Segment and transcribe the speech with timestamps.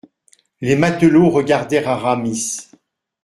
[0.61, 2.71] Les matelots regardèrent Aramis.